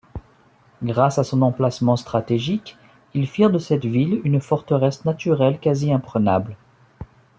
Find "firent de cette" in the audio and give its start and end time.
3.27-3.85